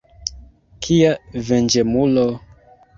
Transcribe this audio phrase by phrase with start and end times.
[0.87, 1.13] Kia
[1.51, 2.29] venĝemulo!